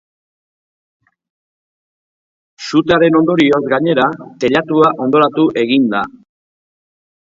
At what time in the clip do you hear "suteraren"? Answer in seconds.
2.67-3.19